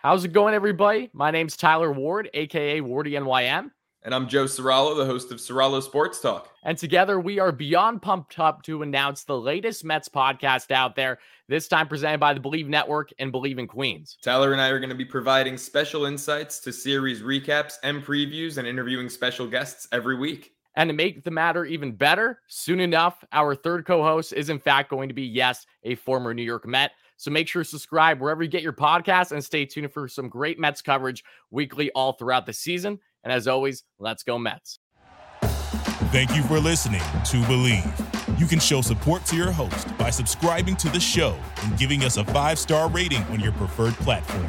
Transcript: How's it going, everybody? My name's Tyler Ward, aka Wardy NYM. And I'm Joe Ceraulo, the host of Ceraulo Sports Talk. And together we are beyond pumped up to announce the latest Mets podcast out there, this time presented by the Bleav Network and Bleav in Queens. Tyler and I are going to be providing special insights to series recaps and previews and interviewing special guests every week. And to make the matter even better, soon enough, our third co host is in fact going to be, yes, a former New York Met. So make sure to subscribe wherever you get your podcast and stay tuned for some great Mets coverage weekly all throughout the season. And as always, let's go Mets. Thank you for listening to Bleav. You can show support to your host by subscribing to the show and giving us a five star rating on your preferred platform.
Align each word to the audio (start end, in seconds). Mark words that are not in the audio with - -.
How's 0.00 0.24
it 0.24 0.32
going, 0.32 0.54
everybody? 0.54 1.10
My 1.12 1.32
name's 1.32 1.56
Tyler 1.56 1.90
Ward, 1.90 2.30
aka 2.32 2.80
Wardy 2.80 3.20
NYM. 3.20 3.72
And 4.04 4.14
I'm 4.14 4.28
Joe 4.28 4.44
Ceraulo, 4.44 4.96
the 4.96 5.04
host 5.04 5.32
of 5.32 5.38
Ceraulo 5.38 5.82
Sports 5.82 6.20
Talk. 6.20 6.50
And 6.62 6.78
together 6.78 7.18
we 7.18 7.40
are 7.40 7.50
beyond 7.50 8.00
pumped 8.00 8.38
up 8.38 8.62
to 8.62 8.82
announce 8.82 9.24
the 9.24 9.36
latest 9.36 9.84
Mets 9.84 10.08
podcast 10.08 10.70
out 10.70 10.94
there, 10.94 11.18
this 11.48 11.66
time 11.66 11.88
presented 11.88 12.20
by 12.20 12.32
the 12.32 12.38
Bleav 12.38 12.68
Network 12.68 13.10
and 13.18 13.32
Bleav 13.32 13.58
in 13.58 13.66
Queens. 13.66 14.18
Tyler 14.22 14.52
and 14.52 14.60
I 14.60 14.68
are 14.68 14.78
going 14.78 14.88
to 14.88 14.94
be 14.94 15.04
providing 15.04 15.56
special 15.56 16.04
insights 16.04 16.60
to 16.60 16.72
series 16.72 17.20
recaps 17.20 17.74
and 17.82 18.04
previews 18.04 18.56
and 18.56 18.68
interviewing 18.68 19.08
special 19.08 19.48
guests 19.48 19.88
every 19.90 20.14
week. 20.14 20.52
And 20.78 20.88
to 20.88 20.94
make 20.94 21.24
the 21.24 21.32
matter 21.32 21.64
even 21.64 21.90
better, 21.90 22.40
soon 22.46 22.78
enough, 22.78 23.24
our 23.32 23.56
third 23.56 23.84
co 23.84 24.00
host 24.00 24.32
is 24.32 24.48
in 24.48 24.60
fact 24.60 24.90
going 24.90 25.08
to 25.08 25.14
be, 25.14 25.24
yes, 25.24 25.66
a 25.82 25.96
former 25.96 26.32
New 26.32 26.44
York 26.44 26.68
Met. 26.68 26.92
So 27.16 27.32
make 27.32 27.48
sure 27.48 27.64
to 27.64 27.68
subscribe 27.68 28.20
wherever 28.20 28.44
you 28.44 28.48
get 28.48 28.62
your 28.62 28.72
podcast 28.72 29.32
and 29.32 29.44
stay 29.44 29.64
tuned 29.64 29.92
for 29.92 30.06
some 30.06 30.28
great 30.28 30.56
Mets 30.56 30.80
coverage 30.80 31.24
weekly 31.50 31.90
all 31.96 32.12
throughout 32.12 32.46
the 32.46 32.52
season. 32.52 33.00
And 33.24 33.32
as 33.32 33.48
always, 33.48 33.82
let's 33.98 34.22
go 34.22 34.38
Mets. 34.38 34.78
Thank 36.12 36.36
you 36.36 36.44
for 36.44 36.60
listening 36.60 37.00
to 37.00 37.42
Bleav. 37.48 38.38
You 38.38 38.46
can 38.46 38.60
show 38.60 38.80
support 38.80 39.24
to 39.26 39.36
your 39.36 39.50
host 39.50 39.98
by 39.98 40.10
subscribing 40.10 40.76
to 40.76 40.88
the 40.90 41.00
show 41.00 41.36
and 41.64 41.76
giving 41.76 42.04
us 42.04 42.18
a 42.18 42.24
five 42.26 42.56
star 42.56 42.88
rating 42.88 43.24
on 43.24 43.40
your 43.40 43.52
preferred 43.52 43.94
platform. 43.94 44.48